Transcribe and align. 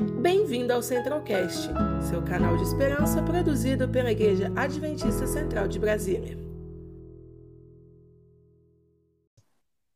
Bem-vindo 0.00 0.72
ao 0.72 0.82
Centralcast, 0.82 1.68
seu 2.08 2.24
canal 2.24 2.56
de 2.56 2.62
esperança 2.62 3.22
produzido 3.22 3.86
pela 3.86 4.10
Igreja 4.10 4.50
Adventista 4.56 5.26
Central 5.26 5.68
de 5.68 5.78
Brasília. 5.78 6.38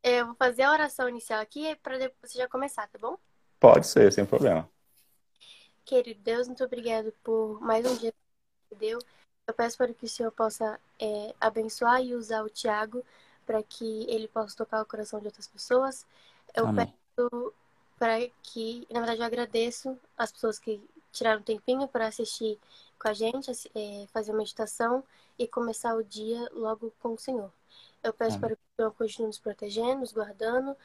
Eu 0.02 0.26
vou 0.26 0.34
fazer 0.34 0.64
a 0.64 0.72
oração 0.72 1.08
inicial 1.08 1.40
aqui 1.40 1.74
para 1.76 1.96
depois 1.96 2.30
você 2.30 2.38
já 2.38 2.46
começar, 2.46 2.86
tá 2.88 2.98
bom? 2.98 3.16
Pode 3.58 3.86
ser, 3.86 4.12
sem 4.12 4.26
problema. 4.26 4.68
Querido 5.86 6.20
Deus, 6.20 6.48
muito 6.48 6.62
obrigado 6.62 7.10
por 7.22 7.58
mais 7.62 7.86
um 7.86 7.96
dia 7.96 8.12
que 8.68 8.76
deu. 8.76 8.98
Eu 9.46 9.54
peço 9.54 9.78
para 9.78 9.94
que 9.94 10.04
o 10.04 10.08
Senhor 10.08 10.30
possa 10.32 10.78
é, 11.00 11.34
abençoar 11.40 12.02
e 12.02 12.14
usar 12.14 12.42
o 12.42 12.50
Tiago 12.50 13.02
para 13.46 13.62
que 13.62 14.04
ele 14.10 14.28
possa 14.28 14.54
tocar 14.54 14.82
o 14.82 14.86
coração 14.86 15.18
de 15.18 15.26
outras 15.26 15.46
pessoas. 15.46 16.06
Eu 16.54 16.66
Amém. 16.66 16.92
peço 17.16 17.54
para 17.98 18.28
que, 18.42 18.86
na 18.90 19.00
verdade, 19.00 19.20
eu 19.20 19.26
agradeço 19.26 19.98
as 20.16 20.32
pessoas 20.32 20.58
que 20.58 20.80
tiraram 21.12 21.40
um 21.40 21.44
tempinho 21.44 21.86
para 21.86 22.06
assistir 22.06 22.58
com 22.98 23.08
a 23.08 23.12
gente, 23.12 23.50
é, 23.74 24.06
fazer 24.12 24.32
uma 24.32 24.38
meditação 24.38 25.04
e 25.38 25.46
começar 25.46 25.94
o 25.94 26.02
dia 26.02 26.48
logo 26.52 26.92
com 27.00 27.14
o 27.14 27.18
Senhor. 27.18 27.52
Eu 28.02 28.12
peço 28.12 28.36
Amém. 28.36 28.40
para 28.40 28.56
que 28.56 28.62
o 28.62 28.76
Senhor 28.76 28.92
continue 28.92 29.26
nos 29.28 29.38
protegendo, 29.38 30.00
nos 30.00 30.12
guardando 30.12 30.76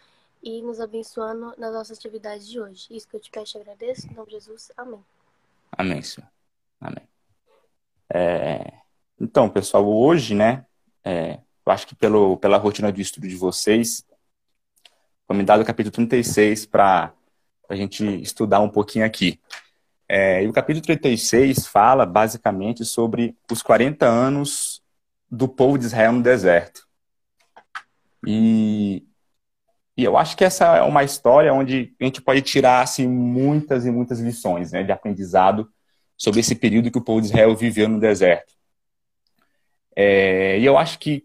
e 0.41 0.61
nos 0.61 0.79
abençoando 0.79 1.53
nas 1.57 1.73
nossas 1.73 1.97
atividades 1.97 2.47
de 2.47 2.59
hoje. 2.59 2.87
Isso 2.91 3.07
que 3.07 3.15
eu 3.15 3.19
te 3.19 3.29
peço 3.29 3.57
e 3.57 3.61
agradeço. 3.61 4.07
Em 4.07 4.13
nome 4.13 4.27
de 4.27 4.33
Jesus. 4.33 4.71
Amém. 4.77 5.03
Amém, 5.71 6.01
Senhor. 6.01 6.29
Amém. 6.79 7.07
É, 8.11 8.79
Então, 9.19 9.49
pessoal, 9.49 9.85
hoje, 9.85 10.33
né, 10.33 10.65
é, 11.03 11.39
eu 11.65 11.71
acho 11.71 11.85
que 11.85 11.93
pelo, 11.95 12.37
pela 12.37 12.57
rotina 12.57 12.91
de 12.91 13.01
estudo 13.01 13.27
de 13.27 13.35
vocês, 13.35 14.05
foi 15.29 15.37
me 15.37 15.43
o 15.43 15.63
capítulo 15.63 15.91
36 15.91 16.65
para 16.65 17.13
a 17.69 17.75
gente 17.75 18.03
estudar 18.19 18.61
um 18.61 18.69
pouquinho 18.69 19.05
aqui. 19.05 19.39
É, 20.07 20.43
e 20.43 20.47
o 20.47 20.51
capítulo 20.51 20.83
36 20.83 21.67
fala 21.67 22.03
basicamente 22.03 22.83
sobre 22.83 23.37
os 23.51 23.61
40 23.61 24.07
anos 24.07 24.81
do 25.29 25.47
povo 25.47 25.77
de 25.77 25.85
Israel 25.85 26.13
no 26.13 26.23
deserto. 26.23 26.81
E, 28.25 29.05
e 29.95 30.03
eu 30.03 30.17
acho 30.17 30.35
que 30.35 30.43
essa 30.43 30.77
é 30.77 30.81
uma 30.81 31.03
história 31.03 31.53
onde 31.53 31.93
a 32.01 32.05
gente 32.05 32.23
pode 32.23 32.41
tirar 32.41 32.81
assim, 32.81 33.07
muitas 33.07 33.85
e 33.85 33.91
muitas 33.91 34.19
lições 34.19 34.71
né, 34.71 34.83
de 34.83 34.91
aprendizado 34.91 35.71
sobre 36.17 36.39
esse 36.39 36.55
período 36.55 36.89
que 36.89 36.97
o 36.97 37.03
povo 37.03 37.21
de 37.21 37.27
Israel 37.27 37.55
viveu 37.55 37.87
no 37.87 37.99
deserto. 37.99 38.55
É, 39.95 40.57
e 40.57 40.65
eu 40.65 40.75
acho 40.75 40.97
que, 40.97 41.23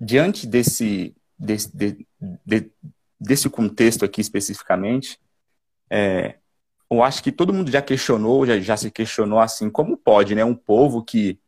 diante 0.00 0.44
desse, 0.44 1.14
desse, 1.38 1.74
de- 1.76 2.04
de- 2.44 2.72
desse 3.18 3.48
contexto 3.48 4.04
aqui 4.04 4.20
especificamente, 4.20 5.18
é, 5.90 6.36
eu 6.90 7.02
acho 7.02 7.22
que 7.22 7.32
todo 7.32 7.52
mundo 7.52 7.70
já 7.70 7.82
questionou, 7.82 8.46
já, 8.46 8.58
já 8.60 8.76
se 8.76 8.90
questionou 8.90 9.40
assim, 9.40 9.68
como 9.68 9.96
pode 9.96 10.34
né, 10.34 10.44
um 10.44 10.54
povo 10.54 11.02
que 11.02 11.38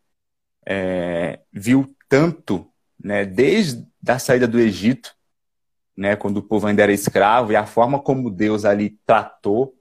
é, 0.66 1.40
viu 1.52 1.94
tanto, 2.08 2.66
né, 3.02 3.24
desde 3.24 3.86
a 4.06 4.18
saída 4.18 4.48
do 4.48 4.58
Egito, 4.58 5.14
né, 5.96 6.16
quando 6.16 6.38
o 6.38 6.42
povo 6.42 6.66
ainda 6.66 6.82
era 6.82 6.92
escravo, 6.92 7.52
e 7.52 7.56
a 7.56 7.66
forma 7.66 8.00
como 8.00 8.30
Deus 8.30 8.64
ali 8.64 8.98
tratou, 9.06 9.74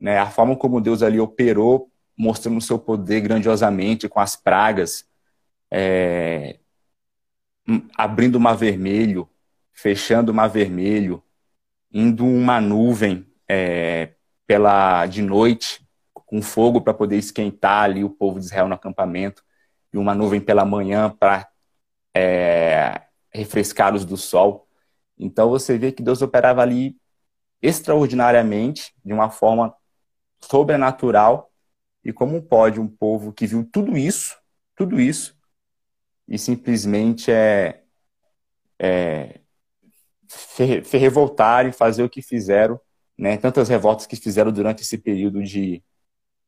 né, 0.00 0.18
a 0.18 0.30
forma 0.30 0.56
como 0.56 0.80
Deus 0.80 1.02
ali 1.02 1.20
operou, 1.20 1.90
mostrando 2.16 2.58
o 2.58 2.62
seu 2.62 2.78
poder 2.78 3.20
grandiosamente 3.20 4.08
com 4.08 4.20
as 4.20 4.36
pragas, 4.36 5.06
é, 5.70 6.58
hum, 7.68 7.86
abrindo 7.96 8.36
o 8.36 8.40
mar 8.40 8.56
vermelho, 8.56 9.28
fechando 9.74 10.32
o 10.32 10.34
mar 10.34 10.48
vermelho, 10.48 11.22
indo 11.92 12.24
uma 12.24 12.60
nuvem 12.60 13.26
é, 13.48 14.14
pela 14.46 15.06
de 15.06 15.20
noite 15.20 15.86
com 16.12 16.40
fogo 16.40 16.80
para 16.80 16.94
poder 16.94 17.16
esquentar 17.16 17.84
ali 17.84 18.02
o 18.02 18.10
povo 18.10 18.38
de 18.38 18.46
Israel 18.46 18.66
no 18.66 18.74
acampamento 18.74 19.44
e 19.92 19.98
uma 19.98 20.14
nuvem 20.14 20.40
pela 20.40 20.64
manhã 20.64 21.10
para 21.10 21.48
refrescar-os 23.32 24.04
do 24.04 24.16
sol. 24.16 24.68
Então 25.18 25.50
você 25.50 25.76
vê 25.78 25.92
que 25.92 26.02
Deus 26.02 26.22
operava 26.22 26.62
ali 26.62 26.96
extraordinariamente, 27.62 28.94
de 29.04 29.12
uma 29.12 29.30
forma 29.30 29.74
sobrenatural. 30.40 31.50
E 32.04 32.12
como 32.12 32.42
pode 32.42 32.80
um 32.80 32.88
povo 32.88 33.32
que 33.32 33.46
viu 33.46 33.64
tudo 33.72 33.96
isso, 33.96 34.36
tudo 34.76 35.00
isso, 35.00 35.34
e 36.28 36.38
simplesmente 36.38 37.30
é, 37.30 37.82
é 38.78 39.40
se, 40.34 40.84
se 40.84 40.96
revoltar 40.98 41.66
e 41.66 41.72
fazer 41.72 42.02
o 42.02 42.08
que 42.08 42.22
fizeram, 42.22 42.80
né? 43.16 43.36
Tantas 43.36 43.68
revoltas 43.68 44.06
que 44.06 44.16
fizeram 44.16 44.52
durante 44.52 44.82
esse 44.82 44.98
período 44.98 45.42
de 45.42 45.82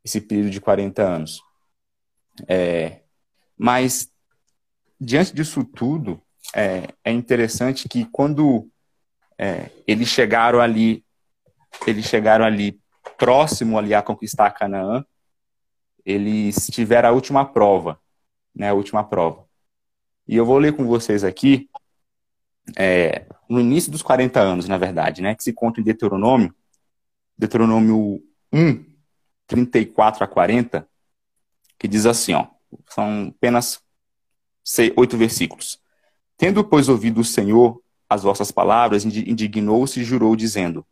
esse 0.04 0.20
período 0.20 0.50
de 0.50 0.60
40 0.60 1.02
anos. 1.02 1.42
É, 2.46 3.00
mas 3.58 4.08
diante 5.00 5.34
disso 5.34 5.64
tudo, 5.64 6.22
é, 6.54 6.88
é 7.04 7.10
interessante 7.10 7.88
que 7.88 8.04
quando 8.04 8.68
é, 9.36 9.70
eles 9.86 10.08
chegaram 10.08 10.60
ali, 10.60 11.04
eles 11.86 12.06
chegaram 12.06 12.44
ali 12.44 12.80
próximo 13.18 13.78
ali 13.78 13.94
a 13.94 14.02
conquistar 14.02 14.50
Canaã, 14.50 15.04
eles 16.04 16.68
tiveram 16.68 17.08
a 17.08 17.12
última 17.12 17.44
prova, 17.44 18.00
né? 18.54 18.70
A 18.70 18.74
última 18.74 19.02
prova. 19.02 19.44
E 20.28 20.36
eu 20.36 20.46
vou 20.46 20.58
ler 20.58 20.74
com 20.74 20.86
vocês 20.86 21.24
aqui, 21.24 21.68
é, 22.74 23.26
no 23.48 23.60
início 23.60 23.92
dos 23.92 24.02
40 24.02 24.40
anos, 24.40 24.66
na 24.66 24.78
verdade, 24.78 25.22
né? 25.22 25.34
Que 25.34 25.44
se 25.44 25.52
conta 25.52 25.80
em 25.80 25.84
Deuteronômio, 25.84 26.54
Deuteronômio 27.38 28.22
1, 28.52 28.84
34 29.46 30.24
a 30.24 30.26
40, 30.26 30.88
que 31.78 31.86
diz 31.86 32.06
assim, 32.06 32.34
ó, 32.34 32.46
são 32.88 33.32
apenas 33.36 33.80
oito 34.96 35.16
versículos. 35.16 35.78
Tendo, 36.36 36.64
pois, 36.64 36.88
ouvido 36.88 37.20
o 37.20 37.24
Senhor 37.24 37.80
as 38.08 38.22
vossas 38.22 38.50
palavras, 38.50 39.04
indignou-se 39.04 40.00
e 40.00 40.04
jurou, 40.04 40.36
dizendo: 40.36 40.86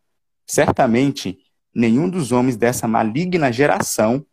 Certamente 0.47 1.39
nenhum 1.75 2.09
dos 2.09 2.33
homens 2.33 2.57
dessa 2.57 2.87
maligna 2.89 3.53
geração 3.53 4.25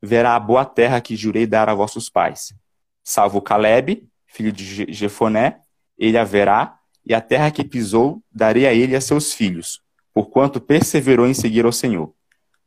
verá 0.00 0.36
a 0.36 0.40
boa 0.40 0.64
terra 0.64 1.00
que 1.00 1.16
jurei 1.16 1.46
dar 1.46 1.68
a 1.68 1.74
vossos 1.74 2.08
pais. 2.08 2.54
Salvo 3.02 3.42
Caleb, 3.42 4.08
filho 4.26 4.52
de 4.52 4.92
Jefoné, 4.92 5.60
ele 5.96 6.16
a 6.16 6.24
verá, 6.24 6.77
e 7.08 7.14
a 7.14 7.22
terra 7.22 7.50
que 7.50 7.64
pisou 7.64 8.22
darei 8.30 8.66
a 8.66 8.74
ele 8.74 8.92
e 8.92 8.96
a 8.96 9.00
seus 9.00 9.32
filhos, 9.32 9.80
porquanto 10.12 10.60
perseverou 10.60 11.26
em 11.26 11.32
seguir 11.32 11.64
ao 11.64 11.72
Senhor. 11.72 12.12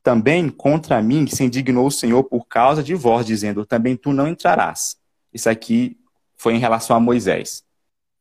Também 0.02 0.50
contra 0.50 1.00
mim 1.00 1.28
se 1.28 1.44
indignou 1.44 1.86
o 1.86 1.92
Senhor 1.92 2.24
por 2.24 2.48
causa 2.48 2.82
de 2.82 2.96
vós, 2.96 3.24
dizendo: 3.24 3.68
Também 3.68 3.96
tu 3.96 4.12
não 4.12 4.28
entrarás. 4.28 4.98
Isso 5.32 5.48
aqui 5.48 5.96
foi 6.36 6.56
em 6.56 6.60
relação 6.60 6.96
a 6.96 7.00
Moisés. 7.00 7.64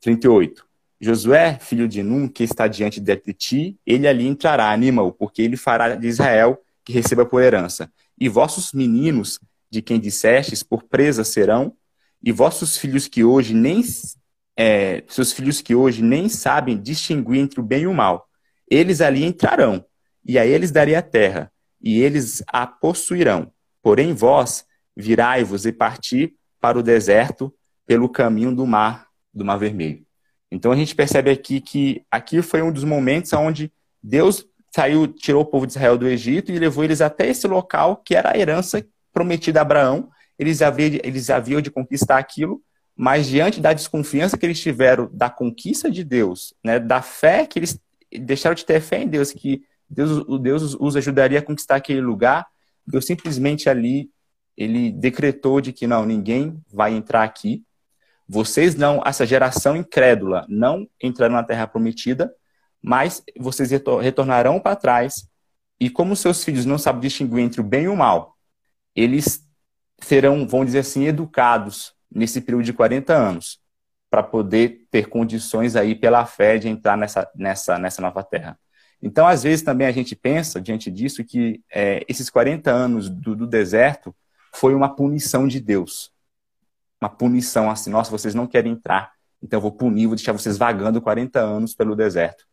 38. 0.03 0.67
Josué, 1.01 1.59
filho 1.59 1.89
de 1.89 2.03
Num, 2.03 2.29
que 2.29 2.45
está 2.45 2.69
diante 2.69 3.01
de 3.01 3.17
ti, 3.33 3.79
ele 3.87 4.07
ali 4.07 4.27
entrará, 4.27 4.71
anima-o, 4.71 5.13
porque 5.13 5.41
ele 5.41 5.57
fará 5.57 5.95
de 5.95 6.07
Israel 6.07 6.61
que 6.85 6.93
receba 6.93 7.25
por 7.25 7.43
herança. 7.43 7.91
E 8.19 8.29
vossos 8.29 8.75
meninos, 8.75 9.41
de 9.71 9.81
quem 9.81 9.99
dissestes, 9.99 10.63
por 10.63 10.83
presa 10.83 11.25
serão, 11.25 11.75
e 12.23 12.31
vossos 12.31 12.77
filhos 12.77 13.09
que 13.09 13.25
hoje 13.25 13.55
nem 13.55 13.83
é, 14.63 15.03
seus 15.09 15.33
filhos 15.33 15.63
que 15.63 15.75
hoje 15.75 16.03
nem 16.03 16.29
sabem 16.29 16.79
distinguir 16.79 17.41
entre 17.41 17.59
o 17.61 17.63
bem 17.63 17.85
e 17.85 17.87
o 17.87 17.95
mal, 17.95 18.29
eles 18.71 19.01
ali 19.01 19.25
entrarão, 19.25 19.83
e 20.23 20.39
a 20.39 20.45
eles 20.45 20.71
darei 20.71 20.95
a 20.95 21.01
terra, 21.01 21.51
e 21.81 22.03
eles 22.03 22.43
a 22.47 22.67
possuirão. 22.67 23.51
Porém 23.83 24.13
vós 24.13 24.67
virai-vos 24.95 25.65
e 25.65 25.73
parti 25.73 26.35
para 26.61 26.79
o 26.79 26.83
deserto 26.83 27.51
pelo 27.87 28.07
caminho 28.07 28.55
do 28.55 28.67
mar, 28.67 29.07
do 29.33 29.47
mar 29.47 29.57
vermelho. 29.57 30.05
Então 30.51 30.73
a 30.73 30.77
gente 30.77 30.95
percebe 30.95 31.31
aqui 31.31 31.63
que 31.63 32.05
aqui 32.11 32.43
foi 32.43 32.61
um 32.61 32.71
dos 32.71 32.85
momentos 32.85 33.33
onde 33.33 33.73
Deus 34.03 34.45
saiu, 34.71 35.09
tirou 35.09 35.41
o 35.41 35.47
povo 35.47 35.67
de 35.67 35.73
Israel 35.73 35.97
do 35.97 36.07
Egito 36.07 36.53
e 36.53 36.59
levou 36.59 36.85
eles 36.85 37.01
até 37.01 37.27
esse 37.27 37.49
local 37.49 37.97
que 37.97 38.15
era 38.15 38.33
a 38.35 38.39
herança 38.39 38.87
prometida 39.11 39.61
a 39.61 39.63
Abraão. 39.63 40.11
Eles 40.39 40.61
haviam, 40.61 41.01
eles 41.03 41.31
haviam 41.31 41.63
de 41.63 41.71
conquistar 41.71 42.19
aquilo, 42.19 42.63
mas 43.03 43.29
diante 43.29 43.63
da 43.63 43.73
desconfiança 43.73 44.37
que 44.37 44.45
eles 44.45 44.61
tiveram 44.61 45.09
da 45.11 45.31
conquista 45.31 45.91
de 45.91 46.05
Deus, 46.05 46.53
né, 46.63 46.79
da 46.79 47.01
fé 47.01 47.47
que 47.47 47.59
eles 47.59 47.81
deixaram 48.13 48.55
de 48.55 48.63
ter 48.63 48.79
fé 48.79 49.01
em 49.01 49.09
Deus, 49.09 49.33
que 49.33 49.63
Deus, 49.89 50.23
Deus 50.39 50.77
os 50.79 50.97
ajudaria 50.97 51.39
a 51.39 51.43
conquistar 51.43 51.77
aquele 51.77 52.03
lugar, 52.03 52.47
Deus 52.87 53.07
simplesmente 53.07 53.71
ali 53.71 54.11
ele 54.55 54.93
decretou 54.93 55.63
de 55.63 55.73
que 55.73 55.87
não, 55.87 56.05
ninguém 56.05 56.63
vai 56.71 56.93
entrar 56.93 57.23
aqui. 57.23 57.65
Vocês 58.29 58.75
não, 58.75 59.03
essa 59.03 59.25
geração 59.25 59.75
incrédula, 59.75 60.45
não 60.47 60.87
entrarão 61.03 61.37
na 61.37 61.43
terra 61.43 61.67
prometida, 61.67 62.31
mas 62.83 63.23
vocês 63.39 63.71
retornarão 64.03 64.61
para 64.61 64.77
trás. 64.77 65.27
E 65.81 65.89
como 65.89 66.15
seus 66.15 66.45
filhos 66.45 66.67
não 66.67 66.77
sabem 66.77 67.01
distinguir 67.01 67.41
entre 67.41 67.63
o 67.63 67.65
bem 67.65 67.85
e 67.85 67.89
o 67.89 67.97
mal, 67.97 68.37
eles 68.95 69.43
serão, 70.03 70.47
vamos 70.47 70.67
dizer 70.67 70.81
assim, 70.81 71.07
educados 71.07 71.99
nesse 72.11 72.41
período 72.41 72.65
de 72.65 72.73
40 72.73 73.15
anos 73.15 73.61
para 74.11 74.23
poder 74.23 74.87
ter 74.91 75.09
condições 75.09 75.77
aí 75.77 75.95
pela 75.95 76.27
fé 76.27 76.59
de 76.59 76.69
entrar 76.69 76.97
nessa, 76.97 77.31
nessa, 77.35 77.79
nessa 77.79 78.03
nova 78.03 78.25
terra. 78.25 78.59
Então, 79.01 79.27
às 79.27 79.45
vezes, 79.45 79.63
também 79.63 79.87
a 79.87 79.93
gente 79.93 80.15
pensa, 80.15 80.61
diante 80.61 80.91
disso, 80.91 81.25
que 81.25 81.63
é, 81.73 82.05
esses 82.09 82.29
40 82.29 82.71
anos 82.71 83.09
do, 83.09 83.35
do, 83.35 83.47
deserto 83.47 84.15
foi 84.53 84.75
uma 84.75 84.95
punição 84.95 85.49
de 85.49 85.61
Deus. 85.61 86.13
Uma 87.01 87.09
punição 87.09 87.71
assim, 87.71 87.89
nossa, 87.89 88.11
vocês 88.11 88.35
não 88.35 88.47
querem 88.47 88.73
entrar, 88.73 89.13
então 89.43 89.57
eu 89.57 89.63
vou 89.63 89.73
punir, 89.73 90.07
vou 90.07 90.17
deixar 90.17 90.33
vocês 90.33 90.59
vagando 90.59 91.01
40 91.01 91.41
anos 91.41 91.75
pelo 91.75 91.97
deserto. 91.97 92.45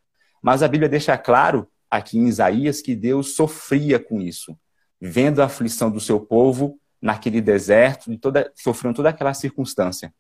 Mas 0.42 0.64
a 0.64 0.68
Bíblia 0.70 0.88
deixa 0.88 1.18
claro, 1.18 1.68
aqui 1.90 2.18
em 2.18 2.28
Isaías, 2.28 2.82
que 2.82 2.96
Deus 2.96 3.36
sofria 3.36 4.00
com 4.00 4.22
isso, 4.22 4.58
vendo 5.02 5.42
a 5.42 5.46
aflição 5.46 5.92
do 5.92 6.00
seu 6.00 6.20
povo 6.20 6.80
naquele 7.02 7.42
deserto, 7.42 8.10
de 8.10 8.18
toda, 8.18 8.52
sofrendo 8.56 8.96
toda 8.96 9.10
aquela 9.10 9.34
circunstância. 9.34 10.14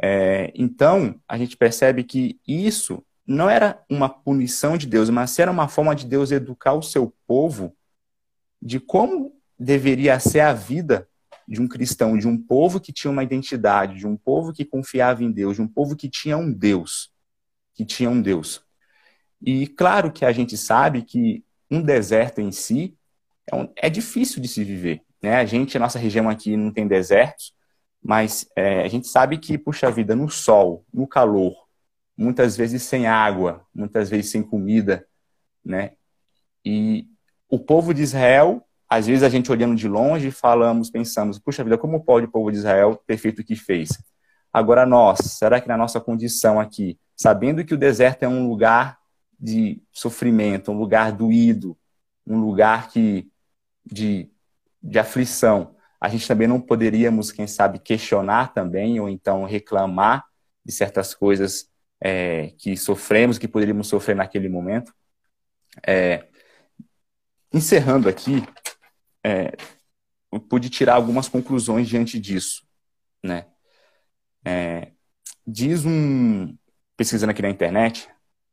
É, 0.00 0.52
então, 0.54 1.20
a 1.28 1.38
gente 1.38 1.56
percebe 1.56 2.04
que 2.04 2.40
isso 2.46 3.04
não 3.26 3.48
era 3.48 3.82
uma 3.88 4.08
punição 4.08 4.76
de 4.76 4.86
Deus, 4.86 5.08
mas 5.10 5.38
era 5.38 5.50
uma 5.50 5.68
forma 5.68 5.94
de 5.94 6.06
Deus 6.06 6.32
educar 6.32 6.74
o 6.74 6.82
seu 6.82 7.14
povo 7.26 7.76
de 8.60 8.80
como 8.80 9.32
deveria 9.58 10.18
ser 10.18 10.40
a 10.40 10.52
vida 10.52 11.08
de 11.46 11.60
um 11.60 11.68
cristão, 11.68 12.16
de 12.16 12.26
um 12.26 12.38
povo 12.38 12.80
que 12.80 12.92
tinha 12.92 13.10
uma 13.10 13.24
identidade, 13.24 13.98
de 13.98 14.06
um 14.06 14.16
povo 14.16 14.52
que 14.52 14.64
confiava 14.64 15.22
em 15.22 15.30
Deus, 15.30 15.56
de 15.56 15.62
um 15.62 15.68
povo 15.68 15.96
que 15.96 16.08
tinha 16.08 16.36
um 16.36 16.52
Deus, 16.52 17.12
que 17.74 17.84
tinha 17.84 18.08
um 18.08 18.22
Deus. 18.22 18.64
E 19.40 19.66
claro 19.66 20.12
que 20.12 20.24
a 20.24 20.32
gente 20.32 20.56
sabe 20.56 21.02
que 21.02 21.44
um 21.70 21.82
deserto 21.82 22.40
em 22.40 22.52
si 22.52 22.96
é, 23.50 23.56
um, 23.56 23.68
é 23.76 23.90
difícil 23.90 24.40
de 24.40 24.48
se 24.48 24.62
viver. 24.62 25.02
Né? 25.22 25.36
A 25.36 25.44
gente, 25.44 25.76
a 25.76 25.80
nossa 25.80 25.98
região 25.98 26.28
aqui 26.28 26.56
não 26.56 26.72
tem 26.72 26.86
desertos, 26.86 27.54
mas 28.02 28.46
é, 28.56 28.82
a 28.82 28.88
gente 28.88 29.06
sabe 29.06 29.38
que, 29.38 29.56
puxa 29.56 29.90
vida, 29.90 30.16
no 30.16 30.28
sol, 30.28 30.84
no 30.92 31.06
calor, 31.06 31.54
muitas 32.16 32.56
vezes 32.56 32.82
sem 32.82 33.06
água, 33.06 33.64
muitas 33.72 34.10
vezes 34.10 34.30
sem 34.30 34.42
comida, 34.42 35.06
né? 35.64 35.92
E 36.64 37.06
o 37.48 37.58
povo 37.58 37.94
de 37.94 38.02
Israel, 38.02 38.66
às 38.88 39.06
vezes 39.06 39.22
a 39.22 39.28
gente 39.28 39.52
olhando 39.52 39.76
de 39.76 39.86
longe, 39.86 40.30
falamos, 40.30 40.90
pensamos, 40.90 41.38
puxa 41.38 41.62
vida, 41.62 41.78
como 41.78 42.04
pode 42.04 42.26
o 42.26 42.30
povo 42.30 42.50
de 42.50 42.58
Israel 42.58 43.00
ter 43.06 43.16
feito 43.16 43.40
o 43.40 43.44
que 43.44 43.54
fez? 43.54 43.90
Agora 44.52 44.84
nós, 44.84 45.18
será 45.20 45.60
que 45.60 45.68
na 45.68 45.76
nossa 45.76 46.00
condição 46.00 46.58
aqui, 46.58 46.98
sabendo 47.16 47.64
que 47.64 47.74
o 47.74 47.78
deserto 47.78 48.24
é 48.24 48.28
um 48.28 48.48
lugar 48.48 48.98
de 49.38 49.82
sofrimento, 49.92 50.72
um 50.72 50.78
lugar 50.78 51.12
doído, 51.12 51.76
um 52.26 52.40
lugar 52.40 52.88
que 52.88 53.28
de, 53.84 54.31
de 54.82 54.98
aflição, 54.98 55.76
a 56.00 56.08
gente 56.08 56.26
também 56.26 56.48
não 56.48 56.60
poderíamos, 56.60 57.30
quem 57.30 57.46
sabe, 57.46 57.78
questionar 57.78 58.52
também 58.52 58.98
ou 58.98 59.08
então 59.08 59.44
reclamar 59.44 60.24
de 60.64 60.72
certas 60.72 61.14
coisas 61.14 61.70
é, 62.00 62.48
que 62.58 62.76
sofremos, 62.76 63.38
que 63.38 63.46
poderíamos 63.46 63.86
sofrer 63.86 64.16
naquele 64.16 64.48
momento. 64.48 64.92
É, 65.86 66.26
encerrando 67.52 68.08
aqui, 68.08 68.42
é, 69.24 69.52
eu 70.32 70.40
pude 70.40 70.68
tirar 70.68 70.94
algumas 70.94 71.28
conclusões 71.28 71.88
diante 71.88 72.18
disso. 72.18 72.66
Né? 73.22 73.46
É, 74.44 74.90
diz 75.46 75.84
um, 75.84 76.56
pesquisando 76.96 77.30
aqui 77.30 77.42
na 77.42 77.50
internet, 77.50 78.08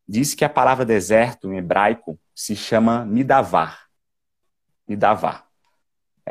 diz 0.08 0.36
que 0.36 0.46
a 0.46 0.50
palavra 0.50 0.86
deserto 0.86 1.52
em 1.52 1.58
hebraico 1.58 2.20
se 2.36 2.56
chama 2.56 3.04
midavar. 3.06 3.88
Midavar. 4.88 5.49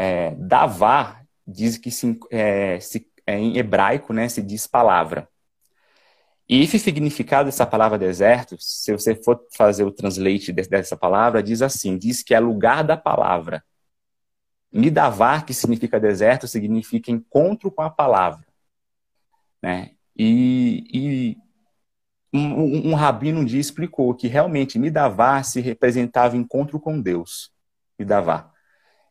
É, 0.00 0.33
davar 0.37 1.27
diz 1.45 1.77
que 1.77 1.91
se, 1.91 2.17
é, 2.31 2.79
se, 2.79 3.11
é, 3.27 3.37
em 3.37 3.56
hebraico 3.56 4.12
né, 4.12 4.29
se 4.29 4.41
diz 4.41 4.65
palavra. 4.65 5.29
E 6.49 6.62
esse 6.62 6.79
significado 6.79 7.47
dessa 7.47 7.67
palavra 7.67 7.99
deserto, 7.99 8.56
se 8.61 8.93
você 8.93 9.15
for 9.17 9.45
fazer 9.56 9.83
o 9.83 9.91
translate 9.91 10.53
dessa 10.53 10.97
palavra, 10.97 11.43
diz 11.43 11.61
assim: 11.61 11.99
diz 11.99 12.23
que 12.23 12.33
é 12.33 12.39
lugar 12.39 12.85
da 12.85 12.97
palavra. 12.97 13.62
Midavar, 14.73 15.45
que 15.45 15.53
significa 15.53 15.99
deserto, 15.99 16.47
significa 16.47 17.11
encontro 17.11 17.71
com 17.71 17.83
a 17.83 17.91
palavra. 17.91 18.47
Né? 19.61 19.93
E, 20.17 20.85
e 20.93 21.37
um, 22.33 22.91
um, 22.91 22.94
rabino 22.94 23.41
um 23.41 23.44
dia 23.44 23.61
explicou 23.61 24.15
que 24.15 24.29
realmente 24.29 24.79
Midavar 24.79 25.44
se 25.44 25.61
representava 25.61 26.37
encontro 26.37 26.79
com 26.79 27.01
Deus. 27.01 27.51
Midavar. 27.99 28.57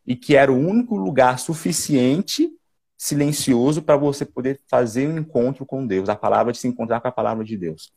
E 0.07 0.15
que 0.15 0.35
era 0.35 0.51
o 0.51 0.57
único 0.57 0.95
lugar 0.95 1.37
suficiente 1.37 2.49
silencioso 2.97 3.83
para 3.83 3.95
você 3.95 4.25
poder 4.25 4.59
fazer 4.67 5.07
um 5.07 5.19
encontro 5.19 5.65
com 5.65 5.85
Deus, 5.85 6.09
a 6.09 6.15
palavra 6.15 6.51
de 6.51 6.57
se 6.57 6.67
encontrar 6.67 6.99
com 6.99 7.07
a 7.07 7.11
palavra 7.11 7.43
de 7.43 7.55
Deus. 7.55 7.91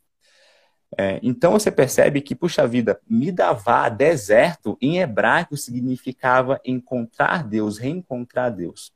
É, 0.97 1.19
então 1.23 1.53
você 1.53 1.71
percebe 1.71 2.21
que, 2.21 2.35
puxa 2.35 2.67
vida, 2.67 2.99
Midavá, 3.09 3.87
deserto, 3.89 4.77
em 4.81 4.99
hebraico 4.99 5.55
significava 5.55 6.59
encontrar 6.65 7.47
Deus, 7.47 7.77
reencontrar 7.77 8.53
Deus. 8.53 8.93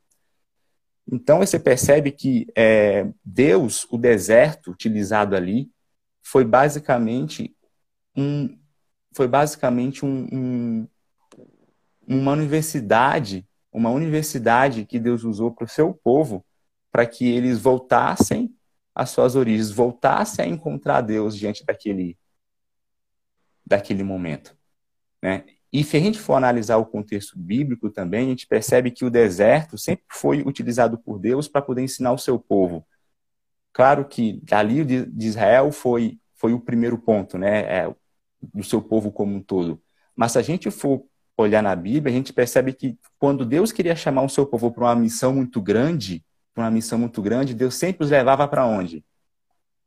Então 1.11 1.39
você 1.39 1.57
percebe 1.57 2.11
que 2.11 2.47
é, 2.55 3.07
Deus, 3.23 3.87
o 3.89 3.97
deserto 3.97 4.71
utilizado 4.71 5.35
ali, 5.35 5.71
foi 6.21 6.43
basicamente 6.43 7.55
um, 8.15 8.57
foi 9.13 9.27
basicamente 9.27 10.05
um, 10.05 10.27
um, 10.31 10.87
uma 12.07 12.31
universidade 12.31 13.47
uma 13.75 13.89
universidade 13.89 14.85
que 14.85 14.97
Deus 14.97 15.25
usou 15.25 15.51
para 15.51 15.65
o 15.65 15.67
seu 15.67 15.93
povo, 15.93 16.45
para 16.89 17.05
que 17.05 17.27
eles 17.27 17.59
voltassem 17.59 18.55
às 18.95 19.09
suas 19.09 19.35
origens, 19.35 19.69
voltassem 19.69 20.45
a 20.45 20.47
encontrar 20.47 21.01
Deus 21.01 21.35
diante 21.35 21.65
daquele, 21.65 22.17
daquele 23.65 24.01
momento. 24.01 24.57
Né? 25.21 25.43
E 25.73 25.83
se 25.83 25.97
a 25.97 25.99
gente 25.99 26.17
for 26.17 26.35
analisar 26.35 26.77
o 26.77 26.85
contexto 26.85 27.37
bíblico 27.37 27.89
também, 27.89 28.27
a 28.27 28.29
gente 28.29 28.47
percebe 28.47 28.91
que 28.91 29.03
o 29.03 29.09
deserto 29.09 29.77
sempre 29.77 30.05
foi 30.09 30.41
utilizado 30.41 30.97
por 30.97 31.19
Deus 31.19 31.49
para 31.49 31.61
poder 31.61 31.81
ensinar 31.81 32.13
o 32.13 32.17
seu 32.17 32.39
povo. 32.39 32.87
Claro 33.73 34.05
que 34.05 34.41
ali 34.51 34.85
de 34.85 35.27
Israel 35.27 35.69
foi, 35.73 36.17
foi 36.33 36.53
o 36.53 36.61
primeiro 36.61 36.97
ponto, 36.97 37.37
né? 37.37 37.59
É, 37.59 37.95
do 38.41 38.63
seu 38.63 38.81
povo 38.81 39.11
como 39.11 39.35
um 39.35 39.41
todo. 39.41 39.81
Mas 40.15 40.31
se 40.31 40.39
a 40.39 40.41
gente 40.41 40.71
for 40.71 41.05
olhar 41.37 41.61
na 41.61 41.75
Bíblia, 41.75 42.13
a 42.13 42.17
gente 42.17 42.33
percebe 42.33 42.73
que 42.73 42.97
quando 43.19 43.45
Deus 43.45 43.71
queria 43.71 43.95
chamar 43.95 44.23
o 44.23 44.29
seu 44.29 44.45
povo 44.45 44.71
para 44.71 44.85
uma 44.85 44.95
missão 44.95 45.33
muito 45.33 45.61
grande, 45.61 46.23
para 46.53 46.63
uma 46.63 46.71
missão 46.71 46.97
muito 46.97 47.21
grande, 47.21 47.53
Deus 47.53 47.75
sempre 47.75 48.03
os 48.03 48.11
levava 48.11 48.47
para 48.47 48.65
onde? 48.65 49.03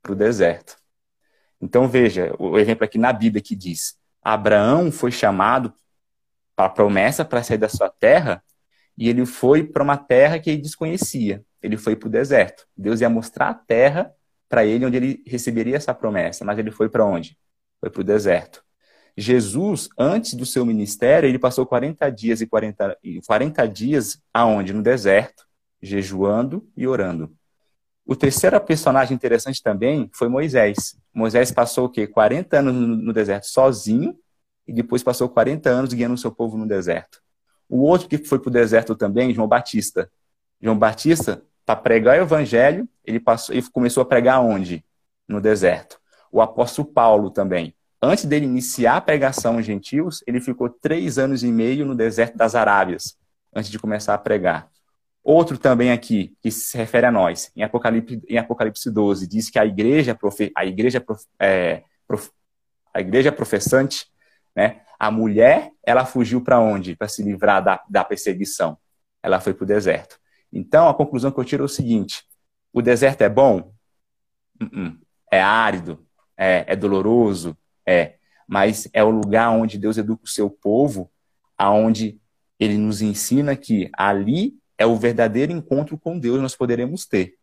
Para 0.02 0.12
o 0.12 0.14
deserto. 0.14 0.76
Então 1.60 1.88
veja, 1.88 2.34
o 2.38 2.58
exemplo 2.58 2.84
aqui 2.84 2.98
na 2.98 3.12
Bíblia 3.12 3.42
que 3.42 3.56
diz: 3.56 3.98
Abraão 4.22 4.92
foi 4.92 5.10
chamado 5.10 5.72
para 6.54 6.66
a 6.66 6.70
promessa 6.70 7.24
para 7.24 7.42
sair 7.42 7.58
da 7.58 7.68
sua 7.68 7.88
terra 7.88 8.42
e 8.96 9.08
ele 9.08 9.24
foi 9.24 9.64
para 9.64 9.82
uma 9.82 9.96
terra 9.96 10.38
que 10.38 10.50
ele 10.50 10.62
desconhecia. 10.62 11.44
Ele 11.62 11.76
foi 11.76 11.96
para 11.96 12.08
o 12.08 12.10
deserto. 12.10 12.66
Deus 12.76 13.00
ia 13.00 13.08
mostrar 13.08 13.48
a 13.48 13.54
terra 13.54 14.12
para 14.48 14.64
ele 14.64 14.84
onde 14.84 14.96
ele 14.96 15.22
receberia 15.26 15.76
essa 15.76 15.94
promessa, 15.94 16.44
mas 16.44 16.58
ele 16.58 16.70
foi 16.70 16.88
para 16.88 17.04
onde? 17.04 17.38
Foi 17.80 17.90
para 17.90 18.00
o 18.00 18.04
deserto. 18.04 18.64
Jesus, 19.20 19.88
antes 19.98 20.34
do 20.34 20.46
seu 20.46 20.64
ministério, 20.64 21.28
ele 21.28 21.40
passou 21.40 21.66
40 21.66 22.08
dias 22.08 22.40
e 22.40 22.46
40, 22.46 22.96
40 23.26 23.66
dias 23.66 24.22
aonde? 24.32 24.72
No 24.72 24.80
deserto, 24.80 25.44
jejuando 25.82 26.64
e 26.76 26.86
orando. 26.86 27.28
O 28.06 28.14
terceiro 28.14 28.58
personagem 28.60 29.16
interessante 29.16 29.60
também 29.60 30.08
foi 30.14 30.28
Moisés. 30.28 30.96
Moisés 31.12 31.50
passou 31.50 31.86
o 31.86 31.88
quê? 31.88 32.06
40 32.06 32.60
anos 32.60 32.72
no 32.72 33.12
deserto 33.12 33.46
sozinho 33.46 34.16
e 34.64 34.72
depois 34.72 35.02
passou 35.02 35.28
40 35.28 35.68
anos 35.68 35.92
guiando 35.92 36.14
o 36.14 36.18
seu 36.18 36.30
povo 36.30 36.56
no 36.56 36.64
deserto. 36.64 37.20
O 37.68 37.80
outro 37.80 38.06
que 38.06 38.18
foi 38.18 38.38
para 38.38 38.50
o 38.50 38.52
deserto 38.52 38.94
também, 38.94 39.34
João 39.34 39.48
Batista. 39.48 40.08
João 40.62 40.78
Batista, 40.78 41.42
para 41.66 41.74
pregar 41.74 42.20
o 42.20 42.22
evangelho, 42.22 42.88
ele, 43.04 43.18
passou, 43.18 43.52
ele 43.52 43.68
começou 43.72 44.04
a 44.04 44.06
pregar 44.06 44.40
onde? 44.40 44.84
No 45.26 45.40
deserto. 45.40 45.98
O 46.30 46.40
apóstolo 46.40 46.86
Paulo 46.86 47.32
também 47.32 47.74
Antes 48.00 48.24
dele 48.24 48.46
iniciar 48.46 48.96
a 48.96 49.00
pregação 49.00 49.56
aos 49.56 49.66
gentios, 49.66 50.22
ele 50.26 50.40
ficou 50.40 50.68
três 50.68 51.18
anos 51.18 51.42
e 51.42 51.48
meio 51.48 51.84
no 51.84 51.94
deserto 51.94 52.36
das 52.36 52.54
Arábias, 52.54 53.18
antes 53.54 53.70
de 53.70 53.78
começar 53.78 54.14
a 54.14 54.18
pregar. 54.18 54.70
Outro 55.22 55.58
também 55.58 55.90
aqui, 55.90 56.36
que 56.40 56.50
se 56.50 56.76
refere 56.78 57.06
a 57.06 57.10
nós, 57.10 57.50
em 57.56 57.62
Apocalipse, 57.62 58.22
em 58.28 58.38
Apocalipse 58.38 58.90
12, 58.90 59.26
diz 59.26 59.50
que 59.50 59.58
a 59.58 59.66
igreja, 59.66 60.16
a 60.54 60.64
igreja, 60.64 61.04
é, 61.40 61.82
a 62.94 63.00
igreja 63.00 63.32
professante, 63.32 64.06
né, 64.54 64.80
a 64.98 65.10
mulher, 65.10 65.70
ela 65.84 66.06
fugiu 66.06 66.40
para 66.40 66.58
onde? 66.60 66.96
Para 66.96 67.08
se 67.08 67.22
livrar 67.22 67.62
da, 67.62 67.82
da 67.88 68.04
perseguição. 68.04 68.78
Ela 69.22 69.40
foi 69.40 69.52
para 69.52 69.64
o 69.64 69.66
deserto. 69.66 70.18
Então, 70.52 70.88
a 70.88 70.94
conclusão 70.94 71.30
que 71.30 71.38
eu 71.38 71.44
tiro 71.44 71.64
é 71.64 71.66
o 71.66 71.68
seguinte: 71.68 72.24
o 72.72 72.80
deserto 72.80 73.22
é 73.22 73.28
bom? 73.28 73.72
Uh 74.60 74.66
-uh. 74.66 74.98
É 75.30 75.42
árido? 75.42 76.06
É, 76.36 76.64
é 76.68 76.76
doloroso? 76.76 77.56
É, 77.88 78.16
mas 78.46 78.86
é 78.92 79.02
o 79.02 79.08
lugar 79.08 79.48
onde 79.50 79.78
Deus 79.78 79.96
educa 79.96 80.24
o 80.24 80.28
seu 80.28 80.50
povo, 80.50 81.10
aonde 81.56 82.20
ele 82.60 82.76
nos 82.76 83.00
ensina 83.00 83.56
que 83.56 83.90
ali 83.96 84.58
é 84.76 84.84
o 84.84 84.94
verdadeiro 84.96 85.52
encontro 85.52 85.96
com 85.96 86.18
Deus 86.18 86.38
nós 86.40 86.54
poderemos 86.54 87.06
ter. 87.06 87.36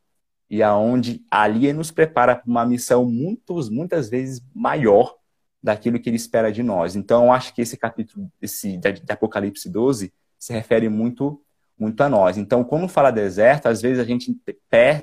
E 0.48 0.62
aonde 0.62 1.25
ali 1.32 1.66
ele 1.66 1.80
nos 1.80 1.90
prepara 1.90 2.36
para 2.36 2.48
uma 2.48 2.64
missão 2.64 3.06
muitas, 3.06 3.70
muitas 3.70 4.08
vezes 4.08 4.40
maior 4.54 5.16
daquilo 5.64 6.00
que 6.00 6.08
ele 6.10 6.16
espera 6.16 6.52
de 6.52 6.62
nós. 6.62 6.96
Então, 6.96 7.25
eu 7.25 7.32
acho 7.32 7.52
que 7.56 7.62
esse 7.64 7.75
capítulo 7.75 8.32
esse, 8.40 8.78
de 8.78 9.12
Apocalipse 9.12 9.68
12 9.68 10.14
se 10.38 10.54
refere 10.54 10.90
muito 10.90 11.42
muito 11.78 12.00
a 12.02 12.08
nós. 12.08 12.38
Então, 12.38 12.64
quando 12.64 12.88
fala 12.88 13.12
deserto, 13.12 13.66
às 13.66 13.82
vezes 13.82 14.00
a 14.00 14.06
gente 14.06 14.34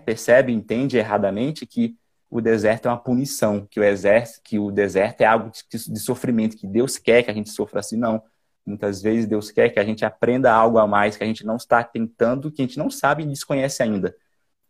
percebe, 0.06 0.52
entende 0.52 0.96
erradamente 0.96 1.66
que 1.66 1.96
o 2.32 2.40
deserto 2.40 2.88
é 2.88 2.90
uma 2.90 2.96
punição, 2.96 3.66
que 3.66 3.78
o 3.78 3.84
exército, 3.84 4.40
que 4.42 4.58
o 4.58 4.70
deserto 4.70 5.20
é 5.20 5.26
algo 5.26 5.50
de, 5.50 5.92
de 5.92 6.00
sofrimento, 6.00 6.56
que 6.56 6.66
Deus 6.66 6.96
quer 6.96 7.22
que 7.22 7.30
a 7.30 7.34
gente 7.34 7.50
sofra 7.50 7.80
assim, 7.80 7.98
não. 7.98 8.22
Muitas 8.64 9.02
vezes 9.02 9.26
Deus 9.26 9.50
quer 9.50 9.68
que 9.68 9.78
a 9.78 9.84
gente 9.84 10.02
aprenda 10.02 10.50
algo 10.50 10.78
a 10.78 10.86
mais 10.86 11.14
que 11.14 11.22
a 11.22 11.26
gente 11.26 11.44
não 11.44 11.56
está 11.56 11.84
tentando, 11.84 12.50
que 12.50 12.62
a 12.62 12.64
gente 12.64 12.78
não 12.78 12.90
sabe 12.90 13.22
e 13.22 13.26
desconhece 13.26 13.82
ainda, 13.82 14.16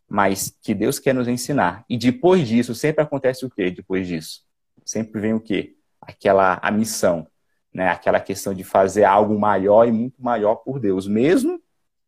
mas 0.09 0.53
que 0.61 0.73
Deus 0.75 0.99
quer 0.99 1.13
nos 1.13 1.25
ensinar. 1.25 1.85
E 1.87 1.97
depois 1.97 2.45
disso, 2.45 2.75
sempre 2.75 3.01
acontece 3.01 3.45
o 3.45 3.49
quê? 3.49 3.71
Depois 3.71 4.05
disso, 4.05 4.41
sempre 4.83 5.21
vem 5.21 5.33
o 5.33 5.39
quê? 5.39 5.77
Aquela 6.01 6.59
a 6.61 6.69
missão, 6.69 7.25
né? 7.73 7.87
Aquela 7.87 8.19
questão 8.19 8.53
de 8.53 8.65
fazer 8.65 9.05
algo 9.05 9.39
maior 9.39 9.87
e 9.87 9.91
muito 9.93 10.21
maior 10.21 10.55
por 10.55 10.81
Deus, 10.81 11.07
mesmo 11.07 11.61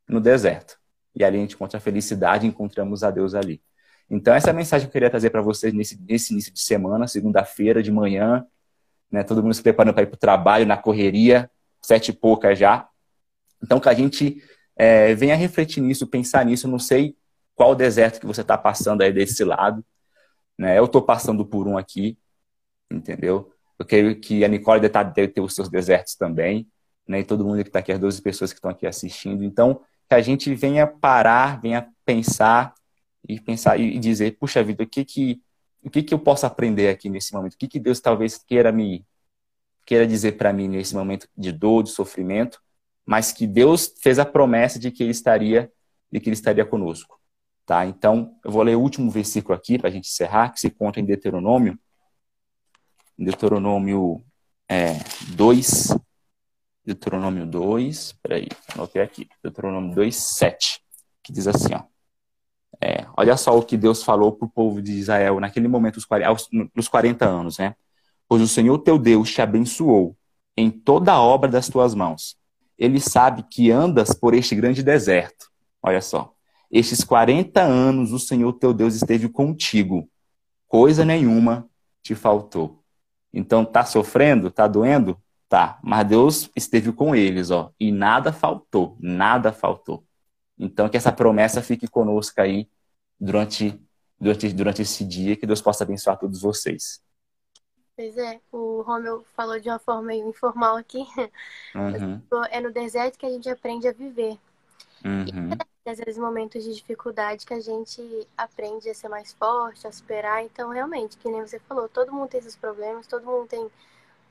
no 0.05 0.19
deserto. 0.19 0.77
E 1.15 1.23
ali 1.23 1.37
a 1.37 1.39
gente 1.39 1.55
encontra 1.55 1.77
a 1.77 1.81
felicidade, 1.81 2.45
encontramos 2.45 3.05
a 3.05 3.09
Deus 3.09 3.33
ali. 3.33 3.61
Então, 4.09 4.33
essa 4.33 4.49
é 4.49 4.51
a 4.51 4.53
mensagem 4.53 4.85
que 4.85 4.89
eu 4.89 4.93
queria 4.93 5.09
trazer 5.09 5.29
para 5.29 5.41
vocês 5.41 5.73
nesse, 5.73 5.99
nesse 6.01 6.31
início 6.31 6.53
de 6.53 6.59
semana, 6.61 7.07
segunda-feira 7.07 7.81
de 7.81 7.91
manhã, 7.91 8.45
né, 9.11 9.23
todo 9.23 9.41
mundo 9.41 9.53
se 9.53 9.63
preparando 9.63 9.93
para 9.93 10.03
ir 10.03 10.07
para 10.07 10.15
o 10.15 10.19
trabalho, 10.19 10.65
na 10.65 10.77
correria, 10.77 11.49
sete 11.81 12.09
e 12.09 12.13
pouca 12.13 12.55
já. 12.55 12.87
Então, 13.63 13.79
que 13.79 13.89
a 13.89 13.93
gente 13.93 14.43
é, 14.75 15.15
venha 15.15 15.35
refletir 15.35 15.81
nisso, 15.81 16.07
pensar 16.07 16.45
nisso. 16.45 16.67
Eu 16.67 16.71
não 16.71 16.79
sei 16.79 17.15
qual 17.55 17.73
deserto 17.73 18.19
que 18.19 18.25
você 18.25 18.41
está 18.41 18.57
passando 18.57 19.01
aí 19.01 19.11
desse 19.11 19.43
lado. 19.43 19.83
Né? 20.57 20.77
Eu 20.77 20.85
estou 20.85 21.01
passando 21.01 21.45
por 21.45 21.67
um 21.67 21.77
aqui, 21.77 22.17
entendeu? 22.91 23.51
Eu 23.77 23.85
creio 23.85 24.19
que 24.19 24.43
a 24.45 24.47
Nicole 24.47 24.79
deve, 24.79 24.93
tá, 24.93 25.03
ter 25.03 25.41
os 25.41 25.53
seus 25.53 25.69
desertos 25.69 26.15
também, 26.15 26.67
né? 27.07 27.19
E 27.19 27.23
todo 27.23 27.43
mundo 27.43 27.61
que 27.61 27.69
está 27.69 27.79
aqui, 27.79 27.91
as 27.91 27.99
12 27.99 28.21
pessoas 28.21 28.53
que 28.53 28.57
estão 28.57 28.71
aqui 28.71 28.87
assistindo. 28.87 29.43
Então, 29.43 29.81
que 30.07 30.15
a 30.15 30.21
gente 30.21 30.53
venha 30.55 30.87
parar, 30.87 31.59
venha 31.59 31.87
pensar 32.05 32.73
e 33.27 33.39
pensar 33.39 33.79
e 33.79 33.97
dizer, 33.99 34.37
puxa 34.37 34.63
vida, 34.63 34.83
o 34.83 34.87
que 34.87 35.03
que 35.05 35.41
o 35.83 35.89
que 35.89 36.01
que 36.01 36.13
eu 36.13 36.19
posso 36.19 36.47
aprender 36.47 36.89
aqui 36.89 37.09
nesse 37.09 37.31
momento? 37.33 37.53
O 37.53 37.57
que 37.57 37.67
que 37.67 37.79
Deus 37.79 37.99
talvez 37.99 38.37
queira 38.39 38.71
me 38.71 39.05
queira 39.85 40.07
dizer 40.07 40.33
para 40.33 40.51
mim 40.51 40.67
nesse 40.67 40.95
momento 40.95 41.29
de 41.37 41.51
dor, 41.51 41.83
de 41.83 41.91
sofrimento, 41.91 42.59
mas 43.05 43.31
que 43.31 43.45
Deus 43.45 43.93
fez 44.01 44.17
a 44.17 44.25
promessa 44.25 44.79
de 44.79 44.89
que 44.89 45.03
ele 45.03 45.11
estaria 45.11 45.71
de 46.11 46.19
que 46.19 46.29
ele 46.29 46.35
estaria 46.35 46.65
conosco, 46.65 47.19
tá? 47.65 47.85
Então, 47.85 48.37
eu 48.43 48.51
vou 48.51 48.63
ler 48.63 48.75
o 48.75 48.81
último 48.81 49.11
versículo 49.11 49.55
aqui 49.55 49.77
para 49.77 49.89
a 49.89 49.91
gente 49.91 50.07
encerrar, 50.07 50.49
que 50.49 50.59
se 50.59 50.69
conta 50.69 50.99
em 50.99 51.05
Deuteronômio, 51.05 51.77
Deuteronômio 53.17 54.23
é, 54.69 54.93
2, 55.35 55.97
Deuteronômio 56.85 57.45
2, 57.45 58.13
peraí, 58.23 58.47
anotei 58.73 59.01
aqui, 59.01 59.27
Deuteronômio 59.43 59.93
2, 59.93 60.15
7, 60.15 60.81
que 61.21 61.33
diz 61.33 61.47
assim, 61.47 61.73
ó, 61.73 61.83
é, 62.81 63.05
olha 63.15 63.37
só 63.37 63.57
o 63.57 63.63
que 63.63 63.77
Deus 63.77 64.03
falou 64.03 64.31
para 64.31 64.45
o 64.45 64.49
povo 64.49 64.81
de 64.81 64.93
Israel 64.93 65.39
naquele 65.39 65.67
momento, 65.67 65.99
nos 66.75 66.87
40 66.87 67.25
anos, 67.25 67.57
né? 67.57 67.75
Pois 68.27 68.41
o 68.41 68.47
Senhor 68.47 68.77
teu 68.79 68.97
Deus 68.97 69.31
te 69.31 69.41
abençoou 69.41 70.15
em 70.57 70.69
toda 70.69 71.13
a 71.13 71.21
obra 71.21 71.49
das 71.49 71.69
tuas 71.69 71.93
mãos. 71.93 72.37
Ele 72.77 72.99
sabe 72.99 73.43
que 73.43 73.71
andas 73.71 74.13
por 74.13 74.33
este 74.33 74.55
grande 74.55 74.83
deserto. 74.83 75.49
Olha 75.81 76.01
só. 76.01 76.33
Estes 76.71 77.03
40 77.03 77.61
anos 77.61 78.11
o 78.11 78.19
Senhor 78.19 78.51
teu 78.53 78.73
Deus 78.73 78.95
esteve 78.95 79.29
contigo. 79.29 80.09
Coisa 80.67 81.05
nenhuma 81.05 81.69
te 82.01 82.15
faltou. 82.15 82.83
Então, 83.33 83.65
tá 83.65 83.83
sofrendo? 83.83 84.49
Tá 84.49 84.67
doendo? 84.67 85.17
Tá. 85.49 85.77
Mas 85.83 86.07
Deus 86.07 86.49
esteve 86.55 86.91
com 86.91 87.15
eles, 87.15 87.51
ó. 87.51 87.71
E 87.79 87.91
nada 87.91 88.31
faltou. 88.31 88.97
Nada 88.99 89.51
faltou. 89.51 90.04
Então, 90.57 90.87
que 90.87 90.97
essa 90.97 91.11
promessa 91.11 91.61
fique 91.61 91.87
conosco 91.87 92.39
aí 92.39 92.69
durante, 93.19 93.79
durante, 94.19 94.53
durante 94.53 94.81
esse 94.81 95.03
dia, 95.03 95.35
que 95.35 95.45
Deus 95.45 95.61
possa 95.61 95.83
abençoar 95.83 96.17
todos 96.17 96.41
vocês. 96.41 97.03
Pois 97.95 98.17
é, 98.17 98.41
o 98.51 98.81
Romeu 98.81 99.25
falou 99.35 99.59
de 99.59 99.69
uma 99.69 99.79
forma 99.79 100.01
meio 100.01 100.27
informal 100.27 100.75
aqui. 100.77 101.05
Uhum. 101.73 102.21
É 102.51 102.59
no 102.59 102.71
deserto 102.71 103.17
que 103.17 103.25
a 103.25 103.29
gente 103.29 103.49
aprende 103.49 103.87
a 103.87 103.93
viver. 103.93 104.37
Uhum. 105.03 105.53
E 105.85 105.89
às 105.89 105.99
vezes 105.99 106.17
momentos 106.17 106.63
de 106.63 106.73
dificuldade 106.73 107.45
que 107.45 107.53
a 107.53 107.59
gente 107.59 108.27
aprende 108.35 108.89
a 108.89 108.93
ser 108.93 109.07
mais 109.07 109.31
forte, 109.33 109.87
a 109.87 109.91
superar. 109.91 110.43
Então, 110.43 110.69
realmente, 110.69 111.15
que 111.17 111.29
nem 111.29 111.41
você 111.41 111.59
falou, 111.59 111.87
todo 111.87 112.11
mundo 112.11 112.29
tem 112.29 112.41
seus 112.41 112.55
problemas, 112.55 113.07
todo 113.07 113.25
mundo 113.25 113.47
tem 113.47 113.69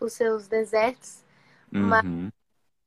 os 0.01 0.13
seus 0.13 0.47
desertos. 0.47 1.23
Uhum. 1.73 1.87
Mas 1.87 2.05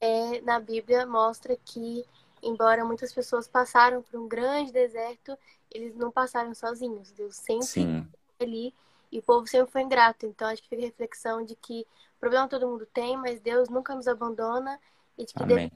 é, 0.02 0.42
na 0.42 0.60
Bíblia 0.60 1.06
mostra 1.08 1.58
que 1.66 2.06
embora 2.42 2.86
muitas 2.86 3.14
pessoas 3.14 3.48
passaram 3.48 4.02
por 4.02 4.20
um 4.20 4.28
grande 4.28 4.72
deserto, 4.72 5.38
eles 5.72 5.96
não 5.96 6.12
passaram 6.12 6.54
sozinhos. 6.54 7.12
Deus 7.12 7.36
sempre 7.36 7.66
Sim. 7.66 8.08
ali 8.40 8.74
e 9.12 9.20
o 9.20 9.24
povo 9.24 9.48
sempre 9.48 9.72
foi 9.72 9.82
ingrato. 9.82 10.26
Então 10.26 10.48
acho 10.48 10.62
que 10.62 10.70
fica 10.70 10.82
a 10.82 10.86
reflexão 10.86 11.44
de 11.44 11.56
que 11.56 11.86
problema 12.20 12.48
todo 12.48 12.68
mundo 12.68 12.86
tem, 12.86 13.18
mas 13.18 13.40
Deus 13.40 13.70
nunca 13.70 13.96
nos 13.96 14.08
abandona 14.08 14.80
e 15.18 15.26
de 15.26 15.34
que 15.34 15.44
Amém. 15.44 15.72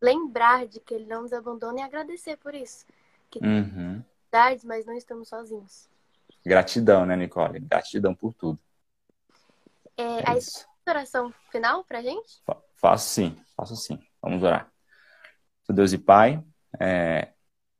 lembrar 0.00 0.66
de 0.66 0.80
que 0.80 0.94
Ele 0.94 1.06
não 1.06 1.22
nos 1.22 1.32
abandona 1.32 1.80
e 1.80 1.82
agradecer 1.82 2.36
por 2.36 2.54
isso. 2.54 2.86
Que 3.30 3.38
uhum. 3.38 4.02
tem 4.30 4.58
mas 4.64 4.86
não 4.86 4.94
estamos 4.94 5.28
sozinhos. 5.28 5.88
Gratidão, 6.44 7.04
né, 7.04 7.16
Nicole? 7.16 7.60
Gratidão 7.60 8.14
por 8.14 8.32
tudo. 8.32 8.58
É, 9.96 10.02
é 10.02 10.30
a 10.30 10.90
oração 10.90 11.32
final 11.50 11.84
pra 11.84 12.00
gente? 12.00 12.40
Faço 12.76 13.08
sim, 13.10 13.36
faço 13.56 13.76
sim. 13.76 14.00
Vamos 14.22 14.42
orar. 14.42 14.69
Deus 15.68 15.92
e 15.92 15.98
Pai, 15.98 16.42
é, 16.78 17.28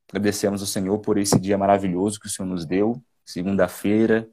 agradecemos 0.08 0.60
ao 0.60 0.66
Senhor 0.66 0.98
por 0.98 1.18
esse 1.18 1.38
dia 1.40 1.58
maravilhoso 1.58 2.20
que 2.20 2.26
o 2.26 2.30
Senhor 2.30 2.48
nos 2.48 2.64
deu, 2.64 3.02
segunda-feira, 3.24 4.28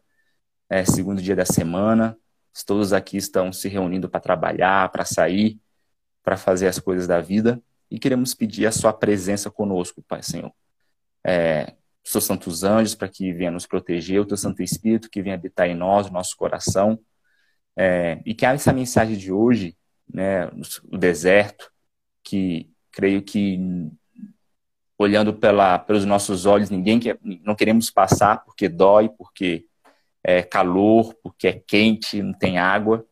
é, 0.70 0.84
segundo 0.86 1.22
dia 1.22 1.36
da 1.36 1.46
semana. 1.46 2.18
Todos 2.66 2.92
aqui 2.92 3.18
estão 3.18 3.54
se 3.54 3.68
reunindo 3.70 4.10
para 4.10 4.20
trabalhar, 4.20 4.90
para 4.90 5.06
sair, 5.06 5.60
para 6.24 6.36
fazer 6.36 6.68
as 6.68 6.80
coisas 6.80 7.08
da 7.08 7.22
vida. 7.22 7.62
E 7.90 8.00
queremos 8.00 8.34
pedir 8.34 8.66
a 8.66 8.72
Sua 8.72 8.92
presença 8.92 9.52
conosco, 9.52 10.02
Pai 10.02 10.24
Senhor. 10.24 10.52
É, 11.24 11.76
santos 12.04 12.64
anjos 12.64 12.96
para 12.96 13.08
que 13.08 13.32
venha 13.34 13.52
nos 13.52 13.68
proteger, 13.68 14.22
o 14.22 14.26
Teu 14.26 14.38
Santo 14.38 14.64
Espírito 14.64 15.10
que 15.10 15.22
venha 15.22 15.36
habitar 15.36 15.68
em 15.68 15.76
nós, 15.76 16.08
no 16.08 16.14
nosso 16.14 16.36
coração. 16.36 17.00
É, 17.76 18.20
e 18.26 18.34
que 18.34 18.46
essa 18.46 18.74
mensagem 18.74 19.16
de 19.16 19.32
hoje, 19.32 19.78
né, 20.12 20.50
no 20.84 20.98
deserto, 20.98 21.72
que 22.24 22.72
creio 22.98 23.22
que 23.22 23.60
olhando 24.98 25.32
pela, 25.32 25.78
pelos 25.78 26.04
nossos 26.04 26.48
olhos, 26.48 26.72
ninguém 26.72 27.00
quer, 27.00 27.20
não 27.22 27.54
queremos 27.54 27.92
passar 27.92 28.44
porque 28.44 28.68
dói, 28.68 29.08
porque 29.08 29.68
é 30.24 30.42
calor, 30.42 31.14
porque 31.22 31.48
é 31.48 31.54
quente, 31.54 32.24
não 32.24 32.34
tem 32.34 32.58
água, 32.58 33.06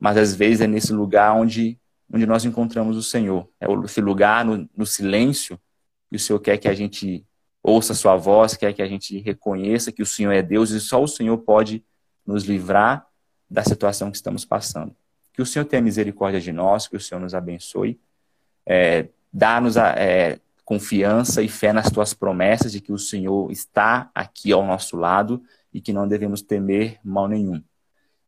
mas 0.00 0.16
às 0.16 0.34
vezes 0.34 0.62
é 0.62 0.66
nesse 0.66 0.94
lugar 0.94 1.34
onde, 1.34 1.78
onde 2.10 2.24
nós 2.24 2.46
encontramos 2.46 2.96
o 2.96 3.02
Senhor. 3.02 3.46
É 3.60 3.66
esse 3.84 4.00
lugar 4.00 4.46
no, 4.46 4.66
no 4.74 4.86
silêncio 4.86 5.60
que 6.08 6.16
o 6.16 6.18
Senhor 6.18 6.40
quer 6.40 6.56
que 6.56 6.66
a 6.66 6.72
gente 6.72 7.22
ouça 7.62 7.92
a 7.92 7.96
sua 7.96 8.16
voz, 8.16 8.56
quer 8.56 8.72
que 8.72 8.80
a 8.80 8.88
gente 8.88 9.18
reconheça 9.18 9.92
que 9.92 10.00
o 10.00 10.06
Senhor 10.06 10.32
é 10.32 10.40
Deus 10.40 10.70
e 10.70 10.80
só 10.80 11.02
o 11.02 11.06
Senhor 11.06 11.36
pode 11.36 11.84
nos 12.26 12.44
livrar 12.44 13.06
da 13.50 13.62
situação 13.62 14.10
que 14.10 14.16
estamos 14.16 14.46
passando. 14.46 14.96
Que 15.34 15.42
o 15.42 15.46
Senhor 15.46 15.66
tenha 15.66 15.82
misericórdia 15.82 16.40
de 16.40 16.50
nós, 16.50 16.88
que 16.88 16.96
o 16.96 17.00
Senhor 17.00 17.20
nos 17.20 17.34
abençoe. 17.34 18.00
É, 18.64 19.08
Dá-nos 19.32 19.76
é, 19.76 20.40
confiança 20.64 21.42
e 21.42 21.48
fé 21.48 21.72
nas 21.72 21.90
tuas 21.90 22.12
promessas 22.12 22.72
de 22.72 22.80
que 22.80 22.92
o 22.92 22.98
Senhor 22.98 23.50
está 23.50 24.10
aqui 24.14 24.52
ao 24.52 24.66
nosso 24.66 24.96
lado 24.96 25.42
e 25.72 25.80
que 25.80 25.92
não 25.92 26.06
devemos 26.06 26.42
temer 26.42 26.98
mal 27.02 27.26
nenhum. 27.26 27.62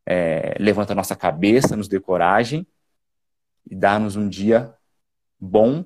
É, 0.06 0.54
levanta 0.58 0.94
nossa 0.94 1.14
cabeça, 1.14 1.76
nos 1.76 1.86
dê 1.86 2.00
coragem 2.00 2.66
e 3.70 3.76
dá-nos 3.76 4.16
um 4.16 4.28
dia 4.28 4.74
bom 5.38 5.84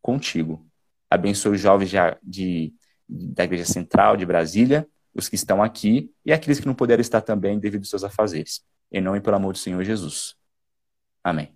contigo. 0.00 0.64
Abençoe 1.10 1.54
os 1.54 1.60
jovens 1.60 1.90
de, 1.90 1.96
de, 2.22 2.74
da 3.08 3.44
Igreja 3.44 3.64
Central 3.64 4.16
de 4.16 4.26
Brasília, 4.26 4.86
os 5.14 5.28
que 5.28 5.36
estão 5.36 5.62
aqui 5.62 6.12
e 6.24 6.32
aqueles 6.32 6.60
que 6.60 6.66
não 6.66 6.74
puderam 6.74 7.00
estar 7.00 7.20
também 7.20 7.58
devido 7.58 7.80
aos 7.80 7.90
seus 7.90 8.04
afazeres. 8.04 8.62
Em 8.90 9.00
nome 9.00 9.18
e 9.18 9.20
pelo 9.20 9.36
amor 9.36 9.52
do 9.52 9.58
Senhor 9.58 9.82
Jesus. 9.84 10.34
Amém. 11.24 11.50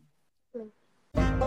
Amém. 0.55 1.46